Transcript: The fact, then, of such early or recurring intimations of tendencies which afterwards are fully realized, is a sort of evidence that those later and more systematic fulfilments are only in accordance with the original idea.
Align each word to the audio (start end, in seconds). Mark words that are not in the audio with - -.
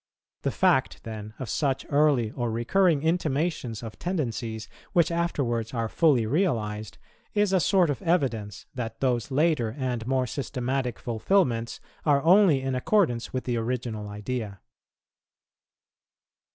The 0.41 0.49
fact, 0.49 1.03
then, 1.03 1.35
of 1.37 1.47
such 1.47 1.85
early 1.89 2.31
or 2.31 2.49
recurring 2.49 3.03
intimations 3.03 3.83
of 3.83 3.99
tendencies 3.99 4.67
which 4.93 5.11
afterwards 5.11 5.75
are 5.75 5.87
fully 5.87 6.25
realized, 6.25 6.97
is 7.35 7.53
a 7.53 7.59
sort 7.59 7.91
of 7.91 8.01
evidence 8.01 8.65
that 8.73 8.99
those 8.99 9.29
later 9.29 9.75
and 9.77 10.07
more 10.07 10.25
systematic 10.25 10.97
fulfilments 10.97 11.79
are 12.03 12.23
only 12.23 12.61
in 12.63 12.73
accordance 12.73 13.31
with 13.31 13.43
the 13.43 13.57
original 13.57 14.09
idea. 14.09 14.59